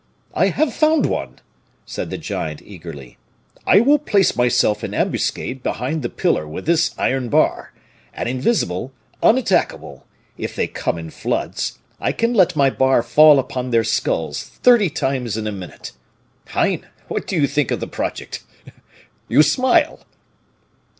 [0.33, 1.37] "I have found one,"
[1.85, 3.19] said the giant, eagerly;
[3.67, 7.71] "I will place myself in ambuscade behind the pillar with this iron bar,
[8.11, 10.03] and invisible, unattackable,
[10.39, 14.89] if they come in floods, I can let my bar fall upon their skulls, thirty
[14.89, 15.91] times in a minute.
[16.47, 16.87] Hein!
[17.07, 18.43] what do you think of the project?
[19.27, 19.99] You smile!"